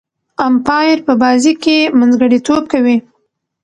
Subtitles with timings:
[0.49, 2.97] امپایر په بازي کښي منځګړیتوب کوي.